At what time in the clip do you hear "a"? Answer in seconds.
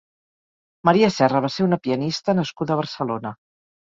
2.77-2.79